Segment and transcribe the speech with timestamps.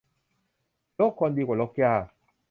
[0.99, 1.93] รกคนดีกว่ารกหญ้า